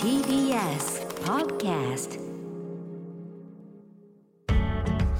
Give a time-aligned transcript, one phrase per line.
[0.00, 2.20] TBS Podcast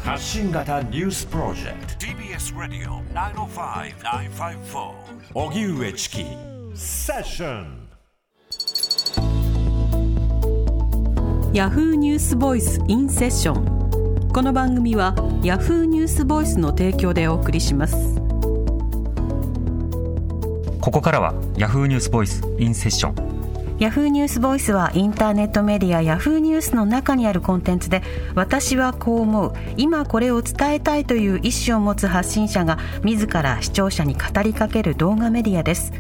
[0.05, 2.07] 発信型ニュースプロジェクト。
[2.07, 4.93] TBS Radio 905-954
[5.35, 6.25] 荻上チキ
[6.77, 7.89] セッション
[11.53, 15.13] ヤフーニュースボイスインセッションこの番組は
[15.43, 18.24] ヤフーニュースボイスの提供でお送りします
[20.85, 28.03] ここからはヤフーニュースボイスインセッションヤフーニュースボイスはインターネットメディアヤフーニュースの中にあるコンテンツで
[28.35, 29.55] 私はこう思う。
[29.79, 35.91] 今これを伝えたいという意思を持つ発信者が自ら視聴者に語りかける動画メディアです。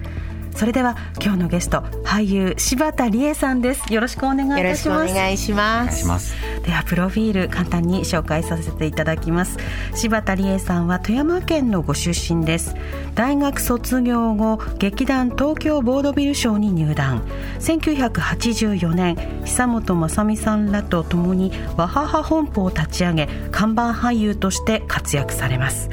[0.54, 3.90] それでは今日のゲスト俳優柴田理恵さんです。
[3.90, 4.86] よろしくお願いいたします。
[4.88, 5.94] よろしくお願いします。
[5.94, 9.58] お願いしますではプロフィール簡単に紹介させていただきます。
[9.94, 12.74] 柴田理恵さんは富山県のご出身です。
[13.14, 17.22] 大学卒業後劇団東京ボードビル賞に入団。
[17.60, 25.90] 1984年久本雅美さんらと共に和母本舗を立ち上げ看板俳優として活躍されます。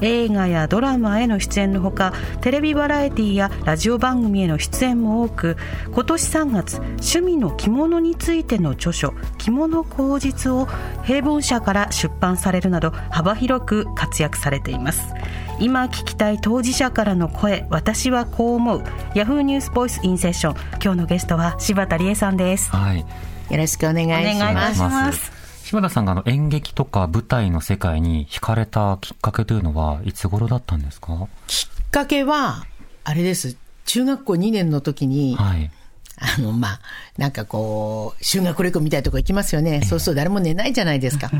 [0.00, 5.56] 映画やドラマへの出演のほかテレビバラエティやラジオ番組への出演も多く
[5.92, 10.68] 今年3月趣味の着物についての著書「着物口実」を
[11.04, 15.14] 平凡社から出版されるなど幅広く活躍されています。
[15.58, 18.84] 今聞きたい当事者からの声私はこう思う。
[19.14, 22.70] ヤフーニュースボイスインセッション今日のゲストは柴田理恵さんです。
[22.70, 23.04] はい。
[23.50, 24.40] よろしくお願いし
[24.80, 25.39] ます
[25.70, 31.28] 柴田さんがあの演劇とか舞台の世界に惹かれたきっかけというのはいつ頃だったんですか？
[31.46, 32.66] きっかけは
[33.04, 33.56] あれです。
[33.86, 35.70] 中学校2年の時に、はい。
[36.16, 36.80] あのまあ
[37.18, 41.30] なんかこう修学旅行みたいなとこ行きますよね、そうすると誰も寝ないじゃないですか。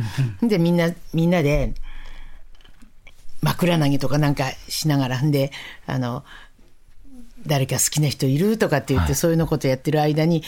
[0.41, 1.75] でみんなみんなで
[3.42, 5.23] 枕投げとかなんかしながら。
[5.23, 5.51] んで
[5.89, 6.23] あの
[7.46, 10.42] 誰か好きな人いるとかって言って、そういうのことやってる間に、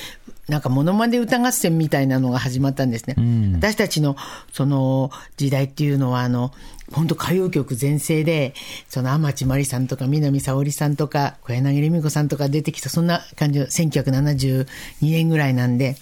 [0.49, 3.15] なんかモノマネ歌合戦みたいなのが始まったんですね。
[3.21, 3.55] ん。
[3.55, 4.17] 私たちの
[4.53, 6.53] その時代っていうのは、あの、
[6.93, 8.55] 本当歌謡曲全盛で、
[8.89, 14.67] その天地真理さんとか南沙織さんとか小柳ルミ子さんとか出てきた、そんな感じの1972
[15.01, 15.97] 年ぐらいなんで、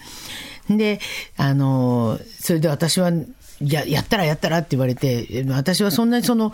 [0.69, 1.01] で、
[1.37, 3.13] あの、それで私は、
[3.61, 6.53] や、やったらやったらって言われて、私はそんなにその、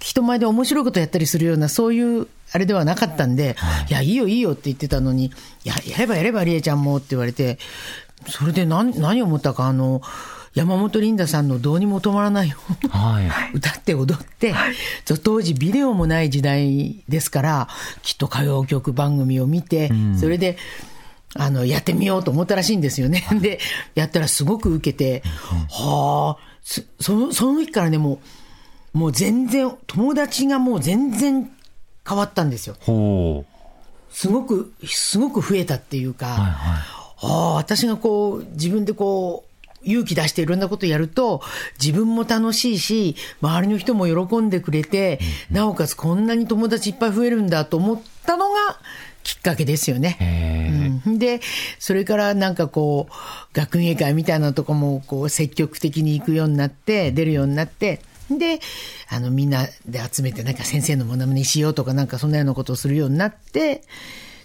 [0.00, 3.56] 人前で面白いことやったりするような、そういうあれではなかったんで、
[3.88, 3.92] い。
[3.92, 5.32] や、いいよいいよって言ってたのに、
[5.64, 7.58] ややればやれば、りえちゃんもって言われて、
[8.28, 10.00] それで何何を思ったか、あの、
[10.54, 12.56] 山本リンダさんのどうにも止まらないよ。
[12.88, 13.28] はい。
[13.52, 14.54] 歌って踊って、
[15.04, 17.68] そう当時ビデオもない時代ですから、
[18.02, 20.56] きっと歌謡曲番組を見て、それで、
[21.34, 23.26] あの、やってみようと思ったらしいんですよね。
[23.42, 23.58] で、
[23.94, 25.22] やったらすごく受けて、
[25.68, 28.18] はあ、そその、その日からね、もう、
[28.96, 31.50] もう全然、友達がもう全然
[32.08, 32.76] 変わったんですよ。
[34.10, 36.52] すごく、すごく増えたっていうか、はいはい。
[37.20, 41.42] ああ、私がこう、自分でこう、勇気出していろんなことやると、
[41.78, 45.20] 自分も楽しいし、周りの人も喜んでくれて、
[45.50, 48.80] なおかつこんなに友達いっぱい増えるんだと思ったのが
[49.22, 50.16] きっかけですよね。
[50.20, 51.18] へうん。
[51.18, 51.42] で、
[51.78, 53.14] それからなんかこう、
[53.52, 58.60] 学芸会みたいなとこもこう積極的に行くようになって、出るようになって、で、
[59.08, 63.82] あのみんなで集めてなんか先生のものまねしようとかなんかそんなようなことをするようになって、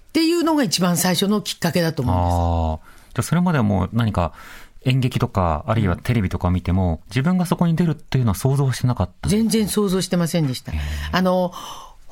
[0.10, 2.20] っていうのが一番最初のきっかけだと思うん
[2.80, 3.14] です。
[3.14, 4.34] じゃあそれまではもう何か
[4.84, 10.74] 演劇とかあるいはテレビとか見ても自分がそこに出るっていうのは想像してなかった全然想像してませんでした。
[11.12, 11.52] あの、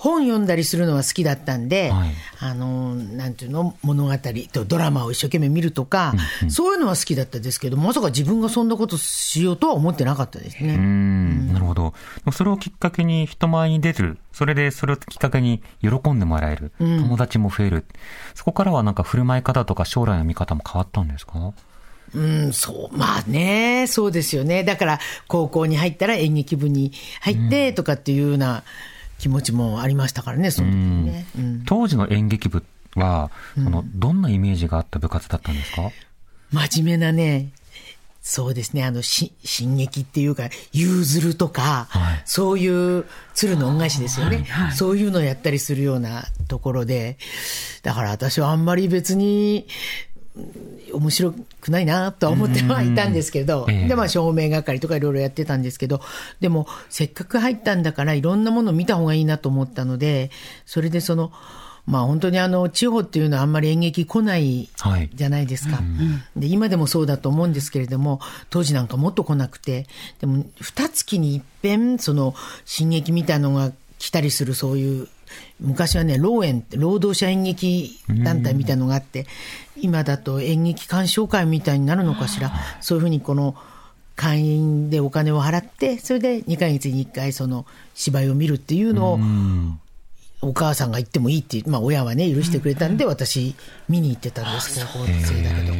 [0.02, 4.18] 本読んだりするのは好きだったんで、はいあの、なんていうの、物語
[4.52, 6.14] とドラマを一生懸命見るとか、
[6.48, 10.78] そういうのは好きだったですけど、まさか自分がそんなことしようとは思ってなかったですね。
[10.78, 11.94] んなるほど。
[12.32, 14.18] それをきっかけに人前に出る。
[14.32, 16.72] それでそれをきっかけに喜んでもらえる。
[16.80, 17.86] 友達も増える。
[18.36, 21.54] そこからはなんか振る舞い方とか将来の見方も変わったんですか？
[22.16, 24.64] うん、そう、まあね、そうですよね。
[24.64, 28.64] だから、高校に入ったら演劇部に入ってとかっていうような
[29.20, 31.28] 気持ちもありましたからね、その時にね。
[31.38, 31.64] うん。
[31.66, 32.64] 当時の演劇部
[32.96, 35.92] は、あの、どんなイメージがあった部活だったんですか？
[36.52, 37.50] 真面目なね、
[38.22, 42.22] そうですね、あの、し進撃っていうか、ゆうずるとか、はい。
[42.26, 47.18] そういう鶴の恩返しですよね、そういうのをやったりするようなところで、
[47.84, 49.70] だから私はあんまり別に、うん
[50.94, 56.02] 面白くないなとは思ってはいたんですけど、で、まあ、照明係とかいろいろやってたんですけど、
[56.40, 60.32] でも、せっかく入ったんだから、いろんなものを見た方がいいなと思ったので、
[60.66, 61.32] それでその、
[61.86, 65.10] まあ本当にあの、地方っていうのはあんまり演劇来ないはい。
[65.14, 65.80] じゃないですか。
[66.36, 68.20] で、今でもそうだと思うんですけれども、
[68.50, 69.88] 当時なんかもっと来なくて、
[70.20, 75.08] でも、二月に一遍、その、進撃みたいのが来たりするそういう
[75.60, 79.26] 昔はね、労演って、労働者演劇団体みたいのがあって、
[79.82, 83.56] 今だと演劇鑑賞会みたいになるのかしら、そういうふうにこの、
[84.20, 87.66] 会員でお金を払って、それで2ヶ月に1回その
[87.96, 89.20] 芝居を見るっていうのを、
[90.42, 93.56] お母さんが行ってもいいって、まあ親はね、許してくれたんで、私、
[93.88, 95.74] 見に行ってたんです、高校生だけど。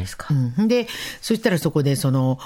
[0.60, 0.88] うん、で、
[1.20, 2.40] そしたらそこで、その、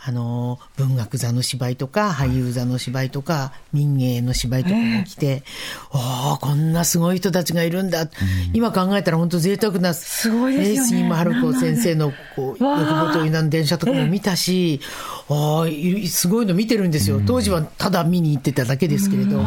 [0.00, 5.42] あの、文学座の芝居とか、俳優座の芝居とか、民芸の芝居とかも来て、
[5.90, 8.08] ああ、こんなすごい人たちがいるんだ。
[8.52, 10.76] 今考えたら本当贅沢な、すごいですよね。
[10.76, 14.80] レースに春子先生の、こう、欲望という電車とかも見たし、
[15.28, 17.20] ああ、いすごいの見てるんですよ。
[17.26, 19.42] 当時はただ見に行ってただけですけれど。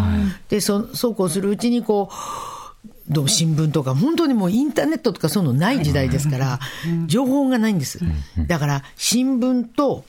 [0.49, 2.15] で、そそうこうするうちに、こう、
[3.09, 6.59] どう新聞とか、本当にもうインターネットとかそういうのない時代ですから、
[7.07, 7.99] 情報がないんです。
[8.47, 10.05] だから、新聞と、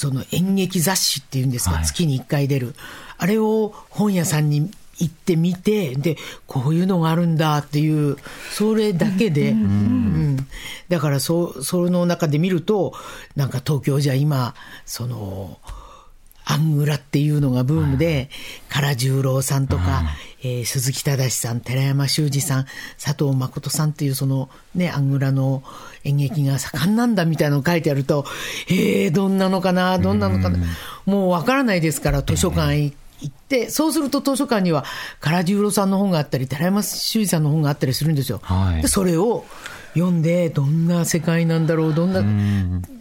[0.00, 1.84] その演劇雑誌っていうんですか、はい。
[1.84, 2.74] 月に1回出る。
[3.18, 6.16] あれを本屋さんに行ってみて、で、
[6.46, 8.16] こういうのがあるんだっていう、
[8.50, 10.36] それだけで、うん。
[10.88, 12.94] だからそ、その中で見ると、
[13.36, 14.54] なんか東京じゃ今、
[14.86, 15.58] その、
[16.46, 18.30] アングラっていうのがブームで、
[18.70, 20.04] 唐十郎さんとか、
[20.42, 22.66] えー鈴木忠さん、寺山修司さん、
[23.02, 25.62] 佐藤誠さんっていうそのね、アングラの
[26.04, 28.24] 演劇が盛んなんだみたいなの書いてあると、
[28.68, 30.58] えー、どんなのかな、どんなのかな、
[31.04, 32.94] もうわからないですから、図書館行
[33.26, 34.84] って、そうすると図書館には
[35.20, 38.40] 唐十郎さんの本があったり、寺山修司さんの本があったりするんですよ。
[38.42, 38.82] はい。
[38.82, 39.44] でそれを
[39.94, 42.22] 読んで、どんな世界なんだろう、どんな、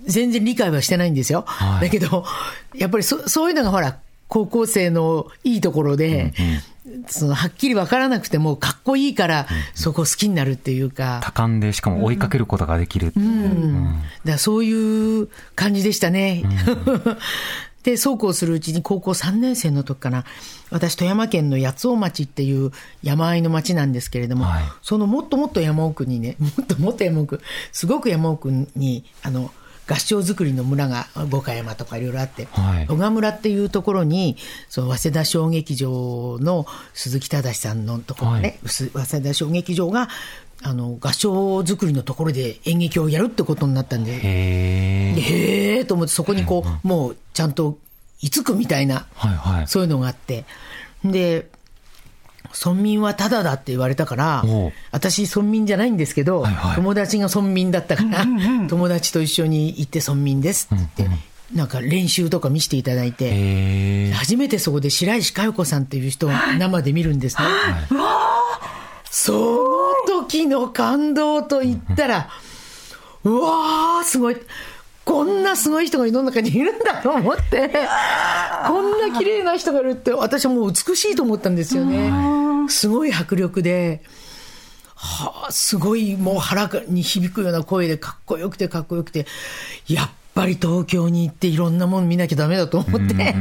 [0.05, 1.43] 全然理解はしてないんですよ。
[1.47, 1.81] はい。
[1.85, 2.25] だけど、
[2.75, 3.97] やっぱりそそういうのがほら、
[4.27, 6.33] 高校生のいいところで、
[7.07, 13.13] そのはっきり分からなくても、かっこいいから、そこ好きになるっていうか、多感でしかも追いかけることができる
[14.25, 16.43] だそういう感じでしたね。
[17.83, 20.25] で、そうこうするうちに高校3年生の時かな、
[20.69, 22.71] 私、富山県の八尾町っていう
[23.03, 24.63] 山あいの町なんですけれども、はい。
[24.81, 29.51] そのもっともっと山奥にね、 もっともっと山奥、すごく山奥に、あの、
[29.89, 34.37] 合唱作りの村が五箇山とかいろいろあって、はい小川村っていうところに、
[34.69, 40.09] その早稲田小劇場の鈴木忠さんのところね、す早稲田小劇場が、
[40.61, 44.19] あの、合唱作りのところで演劇をやるってことになったんで、へ
[45.17, 45.19] え。
[45.19, 47.77] へえと思って、そこにこう、もうちゃんと
[48.21, 49.67] 居つくみたいな、はいはい。
[49.67, 50.45] そういうのがあって、
[51.03, 51.47] で、
[52.53, 54.43] 村民はタダだって言われたから
[54.91, 56.75] 私村民じゃないんですけど、はいはい。
[56.75, 58.25] 友達が村民だったから、
[58.67, 61.17] 友達と一緒に行って村民ですって言って、
[61.55, 64.11] なんか練習とか見せていただいて。
[64.13, 67.43] 初めてそこで白石佳代子さんっていう人を生で見るんですね。
[69.09, 72.29] その時の感動と言ったら、
[73.23, 74.37] うわー、すごい。
[75.09, 77.71] こんなすごい人が世の中にいるんだと思って、
[78.67, 82.11] こんな綺麗な人がいるって、私はもう美しいと思ったんですよね。
[82.69, 84.03] すごい迫力で、
[84.93, 89.25] はあ、すごいもう腹に響くような声でかっこよくてかっこよくて、
[89.87, 93.33] やっぱり東京に行っていろんなもの見なきゃダメだと思って、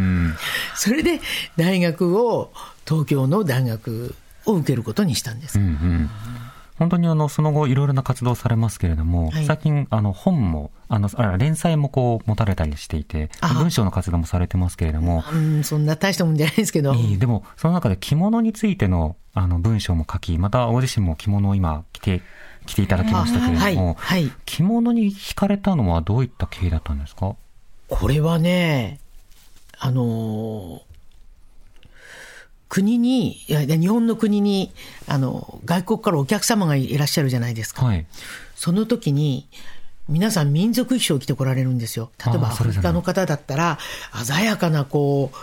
[0.74, 1.20] それで
[1.58, 2.50] 大学を、
[2.86, 4.14] 東京の大学
[4.46, 5.58] を受けることにしたんです。
[5.58, 6.10] うんうん
[6.78, 9.44] 本当にあの、その後いろいろな活動されますけれども、はい。
[9.46, 22.22] 最近あの本も、あの、あ連載もこう持たれたりしていて、あ文章の活動もされてますけれども、うん、そんな大したもんじゃないですけど、でもその中で着物についてのあの文章も書き、またご自身も着物を今着て、
[22.66, 24.32] 着ていただきましたけれども、はいはい。
[24.46, 27.34] 着物に惹かれたのはどういった経緯だったんですか？
[27.88, 29.00] これはね、
[29.78, 30.87] あのー
[32.68, 34.72] 国に、いや、日本の国に、
[35.06, 37.84] あの、外国からお客様がいらっしゃるじゃないですか。
[37.84, 38.06] はい。
[38.54, 39.46] その時に、
[40.08, 42.10] 皆さん民族衣装を着てこられるんですよ。
[42.24, 43.78] 例えばアフリカの方だったら、
[44.24, 45.36] 鮮やかなこう、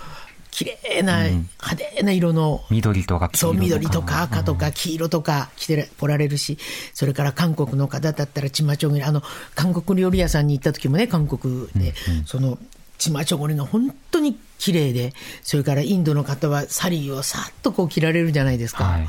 [0.51, 3.63] 綺麗な、派手な色の緑とか黄色そう、とか。
[3.63, 6.57] 緑とか赤とか黄色とか着てこられるし、
[6.93, 9.21] それから韓国の方だったらチマチョゴリ、あの、
[9.53, 11.93] 韓国料理屋さんに行った時もね、韓国で、
[12.25, 12.57] その、
[12.97, 18.85] チマチョゴリが本当に綺麗で、それからインドの方はサリーをさっとこう着られるじゃないですか。
[18.85, 19.07] はい。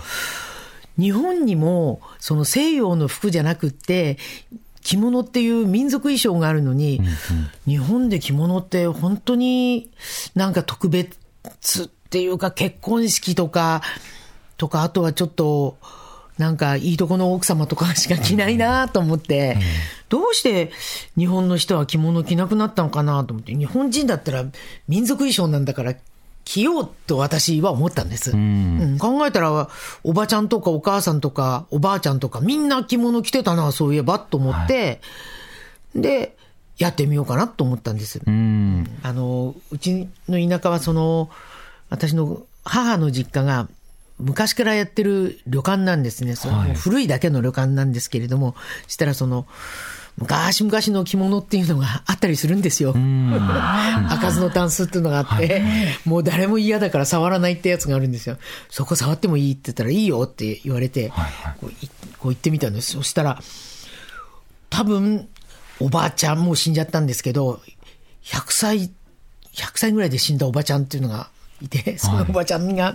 [0.99, 4.19] 日本にも、その西洋の服じゃなくって、
[4.83, 7.01] 着物っていう民族衣装があるのに、
[7.67, 9.91] 日本で着物って本当に
[10.35, 11.17] なんか特別
[11.85, 13.83] っていうか結婚式とか、
[14.57, 15.77] とか、あとはちょっと、
[16.39, 19.57] なんかいいとこの奥様とかしか着ないなと思って、
[20.09, 20.71] どうして
[21.17, 24.45] 日本の人は着物着なくなったのかなと思って、日本人だったら
[24.87, 25.95] 民族衣装なんだから
[26.45, 28.33] 着ようと私は思ったんです。
[28.33, 29.69] うん考えたら、
[30.05, 35.01] おばちゃんとかお母さんとかおばあちゃんとかみんな着物着てたな、そういえばと思って、
[35.95, 36.37] で、
[36.79, 38.21] やってみようかなと思ったんです。
[38.25, 38.87] うん。
[39.03, 41.31] あの、うちの田舎はその、
[41.89, 43.69] 私の母の実家が
[44.19, 46.37] 昔からやってる旅館なんですね。
[46.37, 48.55] そのはい古いだけの旅館なんですけれども、
[48.87, 49.47] したらその、
[50.19, 52.95] 昔々の着物っていうのがあったりするんですよ。
[54.09, 55.63] 開かずのタンスっていうのがあって、
[56.07, 58.39] もう誰も嫌だから触らないってやつがあるんですよ。
[58.71, 61.13] そこ触ってもいいって言ったらいいよって言われて、
[61.61, 62.93] こういこう言ってみたんです。
[62.93, 63.43] そしたら、
[64.71, 65.29] 多分、
[65.79, 67.61] おばあちゃんもう死んじゃったんですけど、
[68.25, 68.91] 100歳、
[69.55, 71.29] 100歳ぐらいで死んだおばちゃんっていうのが
[71.63, 72.95] いて、そのおばちゃんが、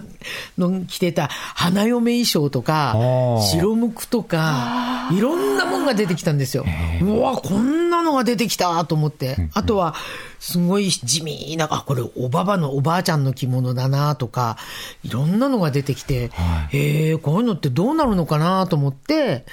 [0.58, 6.66] の着てた花嫁衣装とかー、白むくとか、いろんなもんが出てきたんですよ。
[7.02, 9.50] うわ、こんなのが出てきたと思って。
[9.54, 9.96] あとは、
[10.40, 14.58] すごい地味な、あ、これおばばのおばあちゃんの着物だなとか、
[15.04, 16.32] いろんなのが出てきて、
[16.70, 19.46] へえ、こういうのってどうなるのかなと思って、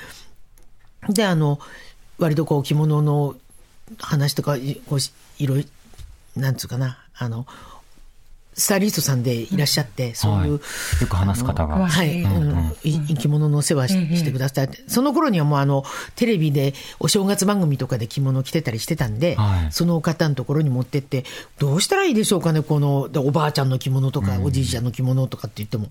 [1.08, 1.58] で、あの、
[2.18, 3.36] 割とこう着物の
[3.98, 7.46] 話とか、いこうしいろいろ、なんつうかな、あの、
[8.58, 11.86] スタイリストさんでいらっしゃって、そういう、はいよく話す方が。
[11.86, 15.84] はい、うんい着物のお世話ししてくださって、その頃にはもうあの、
[16.16, 19.72] テレビでお正月番組とかで着物着てたりしてたんで、はい。
[19.72, 21.24] その方のところに持ってって、
[21.58, 25.88] どうしたらいいでしょうかね、この、でおばあちゃんの着物とか、おじいちゃんの着物とかって言っても、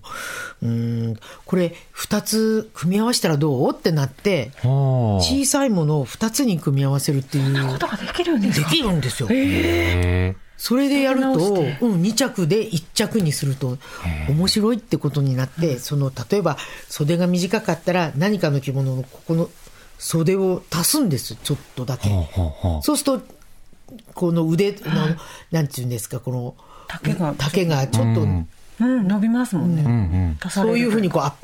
[0.62, 3.70] うーん、これ、二つ組み合わせたらどう？
[3.72, 7.68] ってなって、小さいものを二つに組み合わせるっていう。
[7.68, 9.28] ことができるんですでかきるんですよ。
[9.30, 13.78] へそれでやると、うん、2着で1着にすると
[14.28, 19.48] 面白いってことになって、その例えば袖が短かったら何かの着物のここの
[19.98, 22.10] 袖を足すんですちょっとだけ。
[22.82, 23.26] そうすると
[24.14, 24.78] この腕の
[25.52, 26.54] なんていうんですかこの
[26.88, 27.34] 丈が。
[27.38, 28.48] 丈がちょっと、うん。
[28.80, 30.36] うん、伸びますもんね。
[30.50, 31.34] そういうふうにこうあ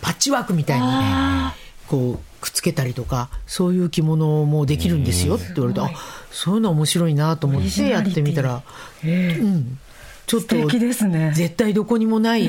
[0.00, 1.54] パッチワークみたいにね
[1.88, 5.90] こうくっつけたりとかそういう着物もできるんですよって言われて、あ
[6.32, 8.62] そういうの面白いなと思ってやってみたら、
[9.04, 9.78] うん、
[10.26, 11.32] ちょっと素敵ですね。
[11.36, 12.48] 絶対どこにもない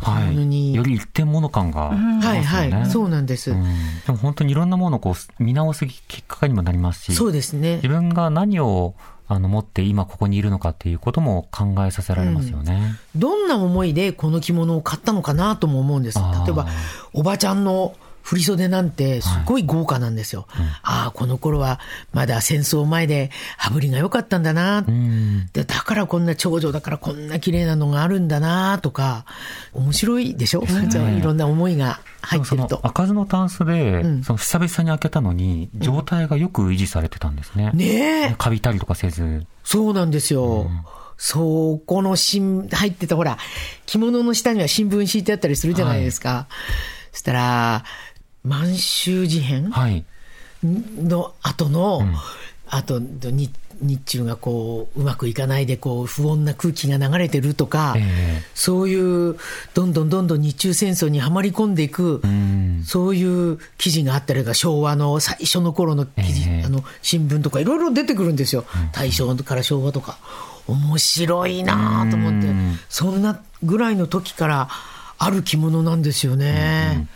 [0.00, 0.74] は物に、い。
[0.74, 2.46] より一点物感がありますよね。
[2.46, 2.90] はいはい。
[2.90, 3.64] そうなんです、うん
[4.06, 7.76] でも本当にいろんなものをこう見直すきっかけにもなりますし、そうですね。
[7.76, 8.94] 自分が何を
[9.28, 12.96] あの持って今ここにいるのかっていうことも考えさせられますよね。
[13.14, 16.18] どんな思いでこの着物を買ったのかなとも思うんです。
[16.18, 16.66] 例えば
[17.12, 17.94] おばちゃんの
[18.28, 20.46] 振袖なんてすごい豪華なんですよ、
[20.82, 21.80] ああこの頃は
[22.12, 25.46] まだ戦争前で羽振りが良かったんだな、うん。
[25.52, 29.24] でだからこんな長女だからこんな綺麗なのがあるんだなとか
[29.72, 30.62] 面白いでしょ、
[31.18, 32.78] いろんな思いが入ってると。
[32.78, 34.24] 開かずのタンスで、ん。
[34.24, 37.70] その久々に開けたのに、状態がよく維持されてたんですね。
[37.72, 38.34] ねえ。
[38.36, 39.46] カビたりとかせず。
[39.64, 40.70] そうなんですよ。
[41.16, 43.38] そこの新、入ってたほら、
[43.86, 46.46] 着物の下には新聞敷いてあったりするじゃないですか。
[47.12, 47.84] そしたら、
[48.44, 49.70] 満州事変？
[49.70, 50.04] はい。
[50.62, 52.02] の後の、
[52.68, 58.42] あと、日日中がこう、うまくいかないで、こう、不穏な空気が流れてるとか、ええ。
[58.54, 59.36] そういう、
[59.74, 62.82] どんどんどんどん日中戦争にはまり込んでいく、うん。
[62.84, 66.64] そういう記事があったりが昭和の最初の頃の記事、ええ。
[66.64, 70.18] あの新聞とかいろいろ出てくるんですよ、大正から昭和とか。
[70.66, 72.48] 面白いなと思って。
[72.48, 72.78] うん。
[72.88, 74.68] そんなぐらいの時から
[75.18, 77.06] ある着物なんですよね、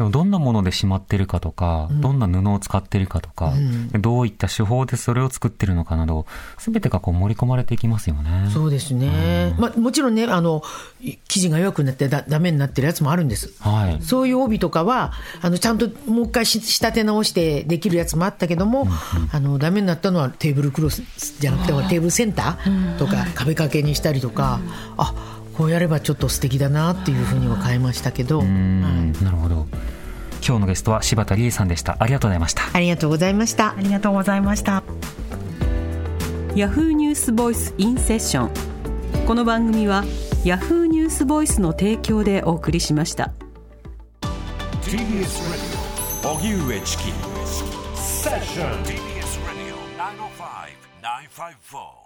[0.00, 3.52] でもどんなものでしまってるかとか、どんな布を使ってるかとか、
[3.92, 6.24] どういった手法でそれを作ってるのかなど、
[6.56, 8.48] すべてがこう盛り込まれていきますよね。
[8.50, 10.62] そうですね、まあ、もちろんねあの
[11.28, 13.52] 生地が弱くなってだダメになってるやつもあるんです。
[13.60, 14.02] はい。
[14.02, 18.86] そういう帯とかは、あの、ちゃんともう一回し仕立て直してできるやつもあったけども、
[19.32, 21.02] あの、ダメになったのはテーブルクロス
[21.38, 24.60] じゃなくて、テーブルセンターとか壁掛けにしたりとか、
[24.96, 29.66] あ、こうやればちょっと素敵だなっていうふうには変えましたけど、うん、なるほど。
[30.46, 31.96] 今日のゲストは柴田理恵さんでした。
[32.00, 32.62] ありがとうございました。
[32.72, 33.80] ありがとうございましたあ。
[33.80, 34.82] りがとうございました。
[36.56, 40.02] ヤフーニュースボイスインセッションこの番組は
[40.44, 43.32] ヤフーニュースボイスの提供でお送りしました
[44.82, 44.98] TBS
[46.22, 47.04] Radio 荻上チキ
[47.94, 48.98] セッション TBS
[49.46, 50.80] Radio 905
[51.70, 51.99] 954